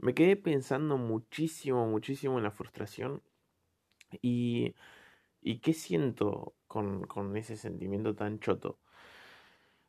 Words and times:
me 0.00 0.14
quedé 0.14 0.36
pensando 0.36 0.98
muchísimo, 0.98 1.86
muchísimo 1.86 2.38
en 2.38 2.44
la 2.44 2.50
frustración 2.50 3.22
y, 4.22 4.74
y 5.42 5.58
qué 5.60 5.74
siento 5.74 6.54
con, 6.66 7.04
con 7.06 7.36
ese 7.36 7.56
sentimiento 7.56 8.14
tan 8.14 8.40
choto. 8.40 8.78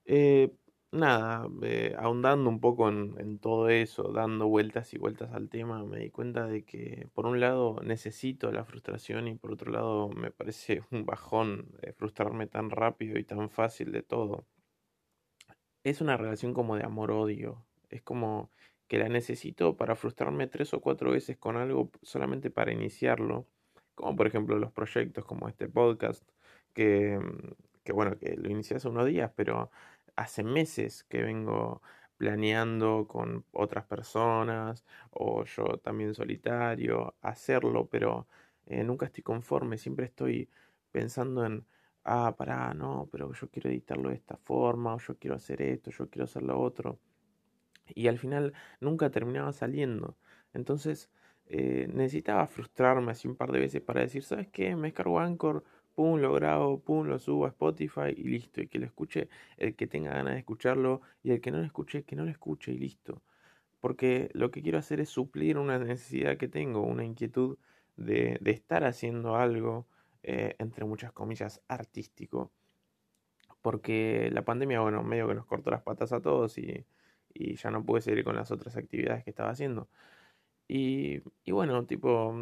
Eh, 0.05 0.53
nada, 0.91 1.47
eh, 1.63 1.95
ahondando 1.97 2.49
un 2.49 2.59
poco 2.59 2.89
en, 2.89 3.15
en 3.19 3.39
todo 3.39 3.69
eso, 3.69 4.11
dando 4.11 4.47
vueltas 4.47 4.93
y 4.93 4.97
vueltas 4.97 5.31
al 5.33 5.49
tema, 5.49 5.83
me 5.85 5.99
di 5.99 6.09
cuenta 6.09 6.47
de 6.47 6.63
que 6.65 7.07
por 7.13 7.25
un 7.27 7.39
lado 7.39 7.79
necesito 7.83 8.51
la 8.51 8.65
frustración 8.65 9.27
y 9.27 9.35
por 9.35 9.53
otro 9.53 9.71
lado 9.71 10.09
me 10.09 10.31
parece 10.31 10.81
un 10.91 11.05
bajón 11.05 11.71
eh, 11.81 11.93
frustrarme 11.93 12.47
tan 12.47 12.69
rápido 12.69 13.17
y 13.19 13.23
tan 13.23 13.49
fácil 13.49 13.91
de 13.91 14.03
todo. 14.03 14.45
Es 15.83 16.01
una 16.01 16.17
relación 16.17 16.53
como 16.55 16.75
de 16.75 16.83
amor-odio, 16.83 17.63
es 17.89 18.01
como 18.01 18.49
que 18.91 18.97
la 18.97 19.07
necesito 19.07 19.77
para 19.77 19.95
frustrarme 19.95 20.47
tres 20.47 20.73
o 20.73 20.81
cuatro 20.81 21.11
veces 21.11 21.37
con 21.37 21.55
algo 21.55 21.89
solamente 22.01 22.51
para 22.51 22.73
iniciarlo, 22.73 23.47
como 23.95 24.17
por 24.17 24.27
ejemplo 24.27 24.57
los 24.57 24.73
proyectos 24.73 25.23
como 25.23 25.47
este 25.47 25.69
podcast, 25.69 26.27
que, 26.73 27.17
que 27.85 27.93
bueno, 27.93 28.17
que 28.17 28.35
lo 28.35 28.49
inicié 28.49 28.75
hace 28.75 28.89
unos 28.89 29.05
días, 29.05 29.31
pero 29.33 29.71
hace 30.17 30.43
meses 30.43 31.05
que 31.05 31.21
vengo 31.23 31.81
planeando 32.17 33.07
con 33.07 33.45
otras 33.53 33.85
personas 33.85 34.83
o 35.11 35.45
yo 35.45 35.77
también 35.77 36.13
solitario 36.13 37.15
hacerlo, 37.21 37.87
pero 37.87 38.27
eh, 38.65 38.83
nunca 38.83 39.05
estoy 39.05 39.23
conforme, 39.23 39.77
siempre 39.77 40.07
estoy 40.07 40.49
pensando 40.91 41.45
en, 41.45 41.65
ah, 42.03 42.35
pará, 42.37 42.73
no, 42.73 43.07
pero 43.09 43.31
yo 43.31 43.49
quiero 43.49 43.69
editarlo 43.69 44.09
de 44.09 44.15
esta 44.15 44.35
forma, 44.35 44.95
o 44.95 44.99
yo 44.99 45.17
quiero 45.17 45.37
hacer 45.37 45.61
esto, 45.61 45.91
yo 45.91 46.09
quiero 46.09 46.25
hacer 46.25 46.43
lo 46.43 46.59
otro. 46.59 46.99
Y 47.95 48.07
al 48.07 48.19
final 48.19 48.53
nunca 48.79 49.09
terminaba 49.09 49.51
saliendo. 49.53 50.17
Entonces 50.53 51.09
eh, 51.47 51.87
necesitaba 51.93 52.47
frustrarme 52.47 53.11
así 53.11 53.27
un 53.27 53.35
par 53.35 53.51
de 53.51 53.59
veces 53.59 53.81
para 53.81 54.01
decir, 54.01 54.23
¿sabes 54.23 54.47
qué? 54.49 54.75
Me 54.75 54.87
descargo 54.89 55.19
Anchor, 55.19 55.63
pum, 55.95 56.19
lo 56.19 56.33
grabo, 56.33 56.79
pum, 56.79 57.07
lo 57.07 57.19
subo 57.19 57.45
a 57.45 57.49
Spotify 57.49 58.13
y 58.15 58.23
listo. 58.23 58.61
Y 58.61 58.67
que 58.67 58.79
lo 58.79 58.85
escuche 58.85 59.29
el 59.57 59.75
que 59.75 59.87
tenga 59.87 60.13
ganas 60.13 60.33
de 60.33 60.39
escucharlo 60.39 61.01
y 61.23 61.31
el 61.31 61.41
que 61.41 61.51
no 61.51 61.57
lo 61.59 61.65
escuche, 61.65 62.03
que 62.03 62.15
no 62.15 62.23
lo 62.25 62.31
escuche 62.31 62.71
y 62.71 62.77
listo. 62.77 63.21
Porque 63.81 64.29
lo 64.33 64.51
que 64.51 64.61
quiero 64.61 64.77
hacer 64.79 65.01
es 65.01 65.09
suplir 65.09 65.57
una 65.57 65.79
necesidad 65.79 66.37
que 66.37 66.47
tengo, 66.47 66.83
una 66.83 67.03
inquietud 67.03 67.57
de, 67.97 68.37
de 68.41 68.51
estar 68.51 68.83
haciendo 68.85 69.35
algo, 69.35 69.87
eh, 70.23 70.55
entre 70.59 70.85
muchas 70.85 71.11
comillas, 71.11 71.61
artístico. 71.67 72.51
Porque 73.61 74.29
la 74.31 74.43
pandemia, 74.43 74.79
bueno, 74.81 75.03
medio 75.03 75.27
que 75.27 75.35
nos 75.35 75.45
cortó 75.45 75.71
las 75.71 75.81
patas 75.83 76.13
a 76.13 76.21
todos 76.21 76.57
y, 76.57 76.85
y 77.33 77.55
ya 77.55 77.71
no 77.71 77.85
pude 77.85 78.01
seguir 78.01 78.23
con 78.23 78.35
las 78.35 78.51
otras 78.51 78.77
actividades 78.77 79.23
que 79.23 79.29
estaba 79.31 79.51
haciendo. 79.51 79.89
Y, 80.67 81.21
y 81.43 81.51
bueno, 81.51 81.85
tipo, 81.85 82.33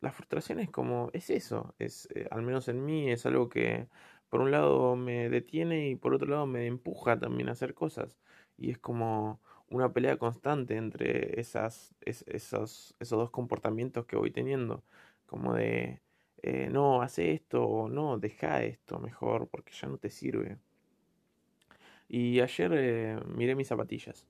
la 0.00 0.12
frustración 0.12 0.60
es 0.60 0.70
como, 0.70 1.10
es 1.12 1.30
eso, 1.30 1.74
es, 1.78 2.08
eh, 2.14 2.28
al 2.30 2.42
menos 2.42 2.68
en 2.68 2.84
mí, 2.84 3.10
es 3.10 3.26
algo 3.26 3.48
que 3.48 3.88
por 4.28 4.40
un 4.40 4.50
lado 4.50 4.96
me 4.96 5.28
detiene 5.30 5.88
y 5.88 5.96
por 5.96 6.14
otro 6.14 6.28
lado 6.28 6.46
me 6.46 6.66
empuja 6.66 7.18
también 7.18 7.48
a 7.48 7.52
hacer 7.52 7.74
cosas. 7.74 8.18
Y 8.56 8.70
es 8.70 8.78
como 8.78 9.40
una 9.68 9.92
pelea 9.92 10.16
constante 10.18 10.76
entre 10.76 11.40
esas, 11.40 11.94
esos, 12.02 12.94
esos 13.00 13.18
dos 13.18 13.30
comportamientos 13.30 14.06
que 14.06 14.16
voy 14.16 14.30
teniendo. 14.30 14.84
Como 15.26 15.54
de, 15.54 16.00
eh, 16.42 16.68
no, 16.70 17.02
hace 17.02 17.32
esto 17.32 17.88
no, 17.90 18.18
deja 18.18 18.62
esto 18.64 18.98
mejor 19.00 19.48
porque 19.48 19.72
ya 19.72 19.88
no 19.88 19.98
te 19.98 20.10
sirve. 20.10 20.58
Y 22.08 22.40
ayer 22.40 22.72
eh, 22.74 23.20
miré 23.26 23.54
mis 23.54 23.68
zapatillas. 23.68 24.26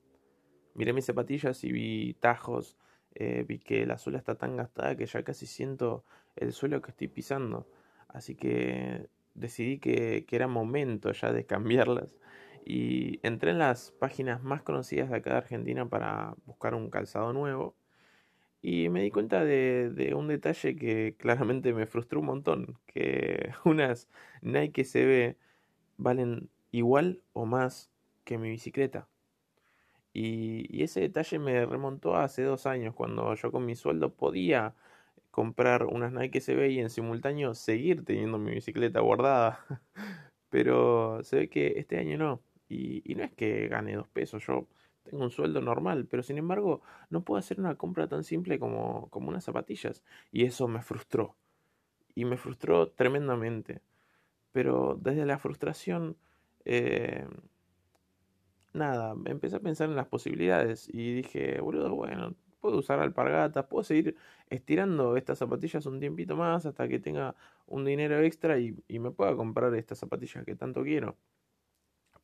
Miré 0.75 0.93
mis 0.93 1.05
zapatillas 1.05 1.63
y 1.63 1.71
vi 1.71 2.13
tajos 2.19 2.77
eh, 3.15 3.43
vi 3.47 3.59
que 3.59 3.85
la 3.85 3.97
suela 3.97 4.17
está 4.17 4.35
tan 4.35 4.55
gastada 4.55 4.95
que 4.95 5.05
ya 5.05 5.23
casi 5.23 5.45
siento 5.45 6.05
el 6.35 6.53
suelo 6.53 6.81
que 6.81 6.91
estoy 6.91 7.07
pisando. 7.07 7.67
Así 8.07 8.35
que 8.35 9.07
decidí 9.33 9.79
que, 9.79 10.25
que 10.25 10.35
era 10.35 10.47
momento 10.47 11.11
ya 11.11 11.31
de 11.33 11.45
cambiarlas. 11.45 12.15
Y 12.65 13.19
entré 13.23 13.51
en 13.51 13.59
las 13.59 13.91
páginas 13.91 14.43
más 14.43 14.61
conocidas 14.63 15.09
de 15.09 15.17
acá 15.17 15.31
de 15.31 15.37
Argentina 15.37 15.87
para 15.89 16.35
buscar 16.45 16.75
un 16.75 16.89
calzado 16.89 17.33
nuevo. 17.33 17.75
Y 18.61 18.89
me 18.89 19.01
di 19.01 19.11
cuenta 19.11 19.43
de, 19.45 19.89
de, 19.91 20.13
un 20.15 20.27
detalle 20.27 20.75
que 20.75 21.15
claramente 21.17 21.73
me 21.73 21.87
frustró 21.87 22.19
un 22.19 22.27
montón, 22.27 22.77
que 22.87 23.51
unas 23.65 24.09
Nike 24.41 24.83
CB 24.83 25.37
valen 25.97 26.49
igual 26.71 27.21
o 27.33 27.45
más 27.45 27.91
que 28.23 28.37
mi 28.37 28.49
bicicleta. 28.49 29.07
Y, 30.13 30.83
ese 30.83 31.01
detalle 31.01 31.39
me 31.39 31.65
remontó 31.65 32.15
a 32.15 32.23
hace 32.23 32.43
dos 32.43 32.65
años, 32.65 32.95
cuando 32.95 33.33
yo 33.35 33.51
con 33.51 33.65
mi 33.65 33.75
sueldo 33.75 34.13
podía 34.13 34.75
comprar 35.31 35.85
unas 35.85 36.11
Nike 36.13 36.39
SB 36.41 36.69
y 36.71 36.79
en 36.79 36.89
simultáneo 36.89 37.53
seguir 37.55 38.03
teniendo 38.05 38.37
mi 38.37 38.51
bicicleta 38.51 38.99
guardada. 39.01 39.65
Pero 40.49 41.23
se 41.23 41.37
ve 41.37 41.49
que 41.49 41.73
este 41.77 41.97
año 41.99 42.17
no. 42.17 42.41
Y, 42.67 43.01
y, 43.11 43.15
no 43.15 43.23
es 43.23 43.33
que 43.33 43.67
gane 43.67 43.95
dos 43.95 44.07
pesos, 44.09 44.45
yo 44.45 44.67
tengo 45.03 45.23
un 45.23 45.31
sueldo 45.31 45.61
normal, 45.61 46.05
pero 46.07 46.21
sin 46.23 46.37
embargo 46.37 46.81
no 47.09 47.23
puedo 47.23 47.39
hacer 47.39 47.59
una 47.59 47.75
compra 47.75 48.07
tan 48.07 48.23
simple 48.23 48.59
como, 48.59 49.09
como 49.09 49.29
unas 49.29 49.43
zapatillas. 49.43 50.03
Y 50.31 50.45
eso 50.45 50.67
me 50.67 50.81
frustró. 50.81 51.35
Y 52.15 52.25
me 52.25 52.37
frustró 52.37 52.89
tremendamente. 52.89 53.81
Pero 54.51 54.97
desde 55.01 55.25
la 55.25 55.39
frustración... 55.39 56.17
Eh, 56.65 57.25
nada, 58.73 59.15
empecé 59.25 59.57
a 59.57 59.59
pensar 59.59 59.89
en 59.89 59.95
las 59.95 60.07
posibilidades 60.07 60.89
y 60.93 61.13
dije, 61.13 61.59
boludo, 61.61 61.95
bueno, 61.95 62.35
puedo 62.59 62.77
usar 62.77 62.99
alpargatas, 62.99 63.65
puedo 63.67 63.83
seguir 63.83 64.15
estirando 64.49 65.17
estas 65.17 65.39
zapatillas 65.39 65.85
un 65.85 65.99
tiempito 65.99 66.35
más 66.35 66.65
hasta 66.65 66.87
que 66.87 66.99
tenga 66.99 67.35
un 67.67 67.85
dinero 67.85 68.19
extra 68.21 68.59
y, 68.59 68.75
me 68.99 69.11
pueda 69.11 69.35
comprar 69.35 69.73
estas 69.75 69.99
zapatillas 69.99 70.45
que 70.45 70.55
tanto 70.55 70.83
quiero. 70.83 71.17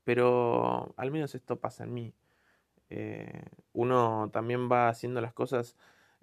Pero 0.03 0.93
al 0.97 1.11
menos 1.11 1.33
esto 1.35 1.59
pasa 1.59 1.83
en 1.83 1.93
mí. 1.93 2.13
Eh, 2.89 3.43
uno 3.73 4.29
también 4.31 4.69
va 4.71 4.89
haciendo 4.89 5.21
las 5.21 5.33
cosas 5.33 5.75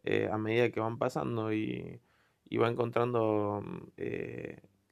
eh, 0.05 0.29
a 0.33 0.39
medida 0.39 0.71
que 0.71 0.81
van 0.81 0.99
pasando 0.99 1.53
y, 1.53 2.01
y 2.49 2.57
va 2.59 2.69
encontrando 2.69 3.63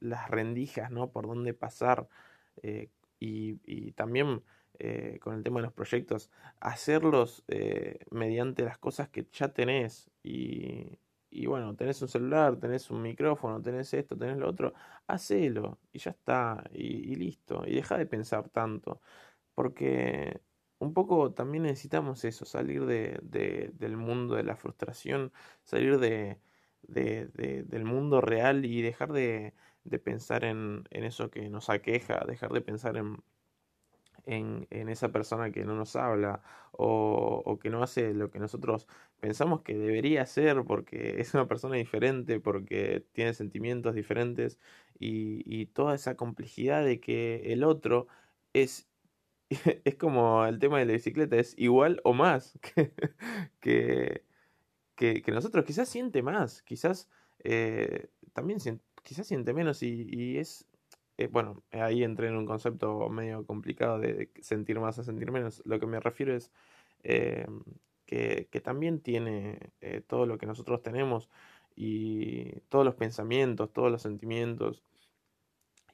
las 0.01 0.31
rendijas, 0.31 0.91
¿no? 0.91 1.11
Por 1.13 1.27
dónde 1.27 1.55
pasar. 1.55 2.09
Y, 3.21 3.61
y 3.65 3.93
también 3.93 4.43
eh, 4.83 5.19
con 5.21 5.35
el 5.35 5.43
tema 5.43 5.61
de 5.61 5.65
los 5.67 5.75
proyectos, 5.75 6.31
hacerlos 6.59 7.45
eh, 7.49 7.99
mediante 8.11 8.65
las 8.65 8.79
cosas 8.79 9.11
que 9.11 9.27
ya 9.31 9.49
tenés. 9.53 10.11
Y, 10.23 10.99
y, 11.31 11.47
bueno, 11.47 11.77
tenés 11.77 12.01
un 12.03 12.09
celular, 12.09 12.59
tenés 12.59 12.91
un 12.91 13.03
micrófono, 13.03 13.61
tenés 13.61 13.93
esto, 13.95 14.17
tenés 14.17 14.39
lo 14.39 14.49
otro, 14.49 14.73
hacelo 15.07 15.79
y 15.93 15.99
ya 15.99 16.13
está, 16.13 16.65
y, 16.73 17.13
y 17.13 17.15
listo. 17.17 17.63
Y 17.67 17.75
deja 17.75 17.99
de 17.99 18.07
pensar 18.07 18.49
tanto, 18.49 19.01
porque 19.55 20.41
un 20.79 20.95
poco 20.95 21.33
también 21.33 21.65
necesitamos 21.65 22.25
eso, 22.25 22.47
salir 22.47 22.87
de, 22.87 23.21
del 23.75 23.97
mundo 23.99 24.35
de 24.37 24.45
la 24.45 24.57
frustración, 24.57 25.33
salir 25.63 25.99
de, 25.99 26.41
del 26.83 27.85
mundo 27.85 28.21
real 28.23 28.65
y 28.65 28.81
dejar 28.83 29.13
de, 29.13 29.55
pensar 29.99 30.45
en, 30.45 30.85
en 30.91 31.05
eso 31.05 31.31
que 31.31 31.49
nos 31.49 31.71
aqueja, 31.71 32.25
dejar 32.27 32.53
de 32.53 32.61
pensar 32.61 32.97
en 32.97 33.23
en, 34.27 34.67
en, 34.71 34.89
esa 34.89 35.11
persona 35.11 35.51
que 35.51 35.65
no 35.65 35.75
nos 35.75 35.97
habla 35.97 36.43
o, 36.73 37.43
o, 37.45 37.59
que 37.59 37.71
no 37.71 37.83
hace 37.83 38.15
lo 38.15 38.31
que 38.31 38.39
nosotros 38.39 38.87
pensamos 39.21 39.63
que 39.63 39.77
debería 39.77 40.23
hacer 40.23 40.65
porque 40.67 41.21
es 41.21 41.35
una 41.35 41.49
persona 41.49 41.77
diferente, 41.77 42.41
porque 42.41 43.05
tiene 43.13 43.35
sentimientos 43.35 43.95
diferentes 43.95 44.59
y, 44.99 45.43
y 45.47 45.67
toda 45.67 45.95
esa 45.95 46.17
complejidad 46.17 46.85
de 46.85 47.01
que 47.01 47.53
el 47.53 47.65
otro 47.65 48.07
es, 48.53 48.89
es 49.85 49.95
como 49.97 50.47
el 50.47 50.59
tema 50.59 50.79
de 50.79 50.87
la 50.87 50.93
bicicleta, 50.93 51.37
es 51.37 51.55
igual 51.59 52.01
o 52.05 52.15
más 52.15 52.59
que, 52.75 52.93
que, 53.61 54.25
que, 54.97 55.23
que 55.23 55.33
nosotros, 55.33 55.65
quizás 55.65 55.89
siente 55.89 56.23
más, 56.23 56.63
quizás 56.63 57.09
eh, 57.45 58.11
también 58.33 58.61
quizás 59.03 59.27
siente 59.27 59.53
menos 59.55 59.83
y, 59.83 60.07
y 60.11 60.39
es 60.39 60.67
eh, 61.21 61.29
bueno, 61.29 61.63
ahí 61.73 62.03
entré 62.03 62.29
en 62.29 62.37
un 62.37 62.47
concepto 62.47 63.11
medio 63.11 63.45
complicado 63.45 63.99
de 63.99 64.31
sentir 64.41 64.81
más 64.81 64.99
a 64.99 65.05
sentir 65.05 65.31
menos. 65.31 65.63
Lo 65.67 65.79
que 65.79 65.87
me 65.87 66.01
refiero 66.01 66.35
es 66.35 66.51
eh, 67.03 67.47
que, 68.07 68.49
que, 68.51 68.61
también 68.63 69.01
tiene 69.01 69.73
eh, 69.83 70.01
todo 70.07 70.25
lo 70.25 70.39
que 70.39 70.47
nosotros 70.47 70.83
tenemos 70.83 71.29
y 71.77 72.53
todos 72.71 72.87
los 72.87 72.95
pensamientos, 72.95 73.71
todos 73.71 73.93
los 73.93 74.01
sentimientos. 74.01 74.83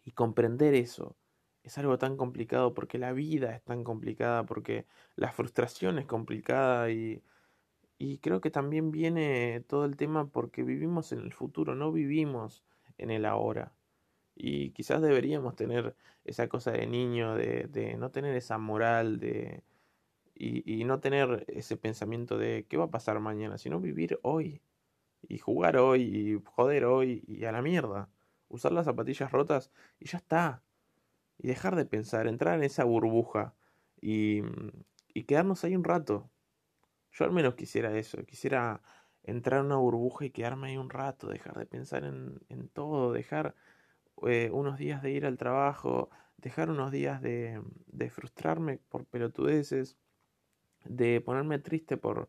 Y 0.05 0.13
comprender 0.13 0.75
eso 0.75 1.17
es 1.65 1.77
algo 1.79 1.99
tan 1.99 2.17
complicado 2.17 2.73
porque 2.75 2.99
la 2.99 3.13
vida 3.13 3.55
es 3.57 3.63
tan 3.65 3.83
complicada, 3.85 4.45
porque 4.47 4.87
la 5.17 5.33
frustración 5.33 5.99
es 5.99 6.07
complicada 6.07 6.91
y, 6.93 7.23
y 7.99 8.19
creo 8.19 8.41
que 8.41 8.51
también 8.53 8.93
viene 8.93 9.65
todo 9.69 9.85
el 9.87 9.97
tema 9.97 10.29
porque 10.29 10.63
vivimos 10.63 11.13
en 11.13 11.21
el 11.21 11.33
futuro, 11.33 11.75
no 11.75 11.93
vivimos 11.93 12.63
en 12.99 13.11
el 13.11 13.25
ahora. 13.25 13.73
Y 14.35 14.71
quizás 14.71 15.01
deberíamos 15.01 15.57
tener 15.57 15.97
esa 16.25 16.49
cosa 16.49 16.71
de 16.73 16.87
niño, 16.87 17.35
de, 17.35 17.97
no 17.99 18.11
tener 18.11 18.37
esa 18.37 18.59
moral, 18.59 19.19
de, 19.19 19.63
y, 20.35 20.85
no 20.85 21.01
tener 21.01 21.45
ese 21.49 21.77
pensamiento 21.77 22.37
de 22.39 22.67
qué 22.69 22.77
va 22.77 22.85
a 22.85 22.91
pasar 22.91 23.19
mañana, 23.21 23.59
sino 23.59 23.81
vivir 23.81 24.19
hoy 24.23 24.61
y 25.23 25.39
jugar 25.39 25.79
hoy 25.79 26.03
y 26.03 26.43
joder 26.45 26.85
hoy 26.85 27.25
y 27.27 27.45
a 27.45 27.53
la 27.53 27.63
mierda. 27.63 28.11
Usar 28.49 28.73
las 28.73 28.85
zapatillas 28.85 29.33
rotas 29.33 29.71
y 29.99 30.07
ya 30.09 30.19
está. 30.19 30.63
Y 31.39 31.49
dejar 31.49 31.77
de 31.77 31.87
pensar, 31.87 32.27
entrar 32.27 32.57
en 32.59 32.65
esa 32.65 32.85
burbuja 32.85 33.55
y, 34.01 34.43
y 35.15 35.25
quedarnos 35.25 35.65
ahí 35.65 35.77
un 35.77 35.85
rato. 35.85 36.31
Yo 37.13 37.25
al 37.25 37.33
menos 37.33 37.55
quisiera 37.55 37.97
eso, 37.97 38.25
quisiera 38.27 38.83
entrar 39.27 39.61
en 39.61 39.67
una 39.67 39.77
burbuja 39.77 40.25
y 40.25 40.31
quedarme 40.31 40.69
ahí 40.69 40.77
un 40.79 40.91
rato, 40.91 41.29
dejar 41.29 41.59
de 41.59 41.67
pensar 41.67 42.05
en, 42.05 42.41
en 42.49 42.69
todo, 42.69 43.13
dejar 43.13 43.55
eh, 44.27 44.51
unos 44.53 44.79
días 44.79 45.03
de 45.03 45.11
ir 45.11 45.27
al 45.27 45.37
trabajo, 45.37 46.11
dejar 46.39 46.71
unos 46.71 46.93
días 46.93 47.21
de, 47.23 47.63
de 47.87 48.11
frustrarme 48.11 48.79
por 48.89 49.05
pelotudeces, 49.05 49.99
de 50.85 51.21
ponerme 51.21 51.59
triste 51.59 51.97
por, 51.97 52.29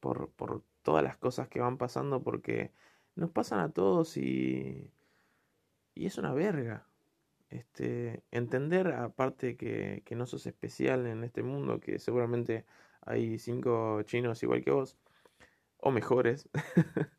por, 0.00 0.30
por 0.32 0.62
todas 0.82 1.02
las 1.02 1.16
cosas 1.16 1.48
que 1.48 1.60
van 1.60 1.78
pasando, 1.78 2.22
porque 2.22 2.72
nos 3.14 3.30
pasan 3.30 3.60
a 3.60 3.70
todos 3.72 4.16
y, 4.18 4.92
y 5.94 6.06
es 6.06 6.18
una 6.18 6.32
verga. 6.34 6.86
Este, 7.48 8.24
entender 8.32 8.88
aparte 8.88 9.56
que, 9.56 10.02
que 10.04 10.16
no 10.16 10.26
sos 10.26 10.46
especial 10.46 11.06
en 11.06 11.24
este 11.24 11.42
mundo, 11.42 11.80
que 11.80 11.98
seguramente 11.98 12.66
hay 13.00 13.38
cinco 13.38 14.02
chinos 14.02 14.42
igual 14.42 14.64
que 14.64 14.72
vos, 14.72 14.98
o 15.86 15.92
mejores, 15.92 16.48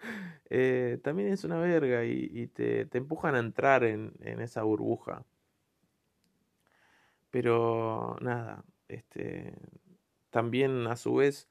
eh, 0.49 0.99
también 1.01 1.29
es 1.29 1.45
una 1.45 1.57
verga 1.57 2.03
y, 2.03 2.47
te, 2.47 2.87
empujan 2.93 3.35
a 3.35 3.39
entrar 3.39 3.85
en, 3.85 4.13
esa 4.41 4.63
burbuja. 4.63 5.25
Pero 7.29 8.17
nada, 8.19 8.65
este, 8.89 9.53
también 10.31 10.85
a 10.87 10.97
su 10.97 11.15
vez 11.15 11.47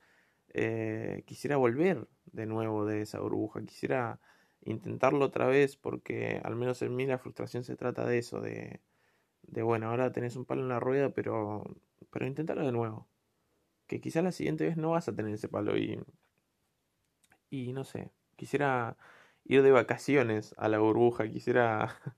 eh, 0.52 1.22
quisiera 1.26 1.56
volver 1.56 2.06
de 2.26 2.44
nuevo 2.46 2.84
de 2.84 3.02
esa 3.02 3.20
burbuja, 3.20 3.64
quisiera 3.64 4.20
intentarlo 4.62 5.24
otra 5.24 5.46
vez 5.46 5.76
porque 5.76 6.40
al 6.44 6.56
menos 6.56 6.82
en 6.82 6.94
mí 6.96 7.06
la 7.06 7.18
frustración 7.18 7.64
se 7.64 7.76
trata 7.76 8.04
de 8.06 8.18
eso, 8.18 8.40
de, 8.42 8.82
de 9.42 9.62
bueno, 9.62 9.88
ahora 9.88 10.12
tenés 10.12 10.36
un 10.36 10.44
palo 10.44 10.62
en 10.62 10.68
la 10.68 10.80
rueda, 10.80 11.10
pero, 11.10 11.64
pero 12.10 12.26
intentarlo 12.26 12.66
de 12.66 12.72
nuevo. 12.72 13.08
Que 13.86 14.00
quizás 14.00 14.24
la 14.24 14.32
siguiente 14.32 14.66
vez 14.66 14.76
no 14.76 14.90
vas 14.90 15.08
a 15.08 15.14
tener 15.14 15.32
ese 15.34 15.48
palo 15.48 15.78
y, 15.78 16.00
y 17.50 17.72
no 17.72 17.84
sé, 17.84 18.12
quisiera 18.36 18.96
ir 19.44 19.62
de 19.62 19.70
vacaciones 19.72 20.54
a 20.58 20.68
la 20.68 20.78
burbuja, 20.78 21.28
quisiera, 21.28 21.96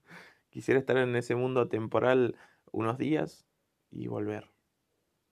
quisiera 0.51 0.81
estar 0.81 0.97
en 0.99 1.17
ese 1.17 1.35
mundo 1.35 1.69
temporal 1.69 2.37
unos 2.73 2.99
días 2.99 3.47
y 3.91 4.09
volver 4.09 4.51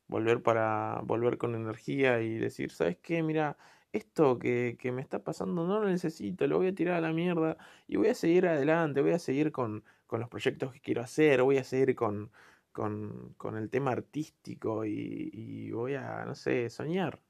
volver 0.09 0.43
para 0.43 1.01
volver 1.05 1.39
con 1.39 1.55
energía 1.55 2.21
y 2.21 2.39
decir, 2.39 2.71
¿sabes 2.73 2.99
qué? 2.99 3.23
Mira, 3.23 3.57
esto 3.93 4.39
que, 4.39 4.77
que, 4.79 4.93
me 4.93 5.03
está 5.03 5.23
pasando 5.25 5.67
no 5.67 5.81
lo 5.81 5.89
necesito, 5.89 6.47
lo 6.47 6.59
voy 6.59 6.69
a 6.69 6.75
tirar 6.75 6.97
a 6.97 7.01
la 7.01 7.13
mierda 7.13 7.57
y 7.87 7.97
voy 7.97 8.09
a 8.09 8.15
seguir 8.15 8.47
adelante, 8.47 9.01
voy 9.03 9.13
a 9.13 9.19
seguir 9.19 9.53
con, 9.53 9.85
con 10.07 10.21
los 10.21 10.29
proyectos 10.29 10.73
que 10.73 10.81
quiero 10.81 11.03
hacer, 11.03 11.43
voy 11.43 11.59
a 11.59 11.65
seguir 11.65 11.95
con, 11.97 12.31
con, 12.73 13.35
con 13.37 13.57
el 13.57 13.71
tema 13.71 13.93
artístico 13.93 14.85
y, 14.85 15.31
y, 15.33 15.71
voy 15.73 15.95
a, 15.95 16.25
no 16.27 16.35
sé, 16.35 16.71
soñar, 16.71 17.21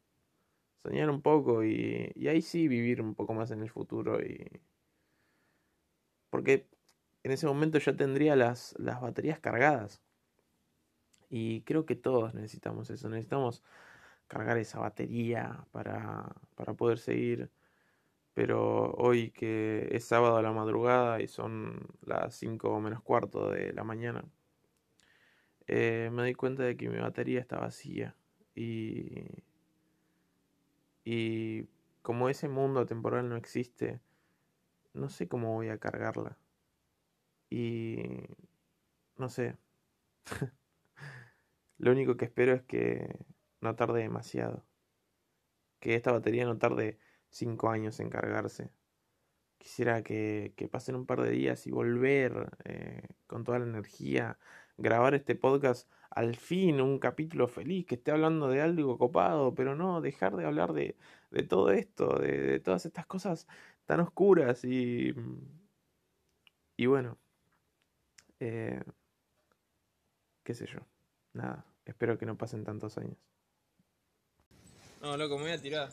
soñar 0.86 1.10
un 1.10 1.20
poco 1.22 1.64
y, 1.64 2.12
ahí 2.28 2.42
sí 2.42 2.68
vivir 2.68 3.02
un 3.02 3.14
poco 3.14 3.34
más 3.34 3.50
en 3.50 3.62
el 3.62 3.70
futuro 3.70 4.20
y... 4.22 4.46
Porque 6.30 6.66
en 7.24 7.32
ese 7.32 7.46
momento 7.46 7.78
ya 7.78 7.96
tendría 7.96 8.36
las, 8.36 8.74
las 8.78 9.00
baterías 9.00 9.40
cargadas. 9.40 10.02
Y 11.28 11.62
creo 11.62 11.86
que 11.86 11.96
todos 11.96 12.34
necesitamos 12.34 12.90
eso, 12.90 13.08
necesitamos 13.08 13.62
cargar 14.28 14.58
esa 14.58 14.78
batería 14.78 15.66
para, 15.72 16.34
para 16.54 16.74
poder 16.74 16.98
seguir. 16.98 17.50
Pero 18.34 18.92
hoy 18.94 19.30
que 19.30 19.88
es 19.92 20.04
sábado 20.04 20.36
a 20.36 20.42
la 20.42 20.52
madrugada 20.52 21.20
y 21.20 21.26
son 21.28 21.80
las 22.02 22.34
5 22.36 22.80
menos 22.80 23.02
cuarto 23.02 23.50
de 23.50 23.72
la 23.72 23.82
mañana, 23.82 24.24
eh, 25.66 26.10
me 26.12 26.22
doy 26.22 26.34
cuenta 26.34 26.62
de 26.62 26.76
que 26.76 26.88
mi 26.88 26.98
batería 26.98 27.40
está 27.40 27.58
vacía. 27.58 28.14
Y, 28.54 29.24
y 31.06 31.68
como 32.02 32.28
ese 32.28 32.48
mundo 32.48 32.84
temporal 32.84 33.28
no 33.28 33.36
existe, 33.36 34.00
no 34.92 35.08
sé 35.08 35.28
cómo 35.28 35.54
voy 35.54 35.68
a 35.68 35.78
cargarla. 35.78 36.36
Y 37.48 38.26
no 39.16 39.28
sé. 39.28 39.56
Lo 41.78 41.92
único 41.92 42.16
que 42.16 42.24
espero 42.24 42.54
es 42.54 42.62
que 42.62 43.24
no 43.60 43.76
tarde 43.76 44.00
demasiado. 44.00 44.66
Que 45.78 45.94
esta 45.94 46.10
batería 46.10 46.44
no 46.44 46.58
tarde 46.58 46.98
5 47.30 47.70
años 47.70 48.00
en 48.00 48.10
cargarse. 48.10 48.72
Quisiera 49.58 50.02
que, 50.02 50.54
que, 50.56 50.66
pasen 50.66 50.96
un 50.96 51.06
par 51.06 51.22
de 51.22 51.30
días 51.30 51.68
y 51.68 51.70
volver 51.70 52.50
eh, 52.64 53.06
con 53.28 53.44
toda 53.44 53.60
la 53.60 53.66
energía, 53.66 54.40
grabar 54.78 55.14
este 55.14 55.34
podcast 55.34 55.88
al 56.10 56.36
fin, 56.36 56.80
un 56.80 56.98
capítulo 56.98 57.48
feliz, 57.48 57.86
que 57.86 57.96
esté 57.96 58.10
hablando 58.10 58.48
de 58.48 58.62
algo 58.62 58.98
copado, 58.98 59.54
pero 59.54 59.74
no 59.74 60.00
dejar 60.00 60.36
de 60.36 60.46
hablar 60.46 60.72
de, 60.72 60.96
de 61.30 61.42
todo 61.42 61.70
esto, 61.70 62.18
de, 62.18 62.40
de, 62.40 62.60
todas 62.60 62.86
estas 62.86 63.06
cosas 63.06 63.46
tan 63.84 64.00
oscuras 64.00 64.64
y, 64.64 65.14
y 66.76 66.86
bueno, 66.86 67.18
eh, 68.40 68.82
qué 70.42 70.54
sé 70.54 70.66
yo 70.66 70.80
nada, 71.32 71.64
espero 71.84 72.18
que 72.18 72.26
no 72.26 72.36
pasen 72.36 72.64
tantos 72.64 72.98
años. 72.98 73.18
No, 75.00 75.16
loco, 75.16 75.36
me 75.36 75.44
voy 75.44 75.52
a 75.52 75.60
tirar. 75.60 75.92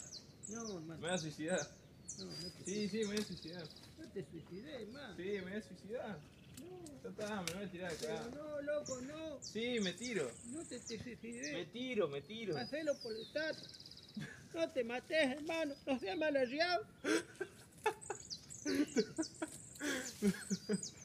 No, 0.49 0.61
hermano. 0.61 1.01
Me 1.01 1.07
voy 1.07 1.09
a 1.09 1.17
suicidar. 1.17 1.59
No, 2.17 2.25
no 2.25 2.31
te 2.31 2.63
Sí, 2.65 2.89
sí, 2.89 2.99
me 2.99 3.05
voy 3.05 3.17
a 3.17 3.23
suicidar. 3.25 3.63
No 3.99 4.09
te 4.09 4.23
suicidé, 4.23 4.85
man. 4.87 5.15
Sí, 5.17 5.23
me 5.23 5.41
voy 5.41 5.53
a 5.53 5.61
suicidar. 5.61 6.19
No, 7.03 7.09
Ya 7.17 7.23
está, 7.23 7.41
me 7.41 7.53
voy 7.53 7.63
a 7.63 7.71
tirar 7.71 7.91
acá. 7.91 8.29
no, 8.33 8.61
loco, 8.61 9.01
no. 9.01 9.39
Sí, 9.51 9.79
me 9.81 9.93
tiro. 9.93 10.31
No 10.51 10.63
te, 10.63 10.79
te 10.79 10.97
Me 11.53 11.65
tiro, 11.65 12.07
me 12.07 12.21
tiro. 12.21 12.57
Hacelo 12.57 12.97
por 12.99 13.13
el 13.13 13.31
tato. 13.33 13.59
No 14.53 14.69
te 14.69 14.83
mates, 14.83 15.31
hermano. 15.31 15.75
No 15.85 15.99
seas 15.99 16.17
mal 16.17 16.35
arriado. 16.35 16.85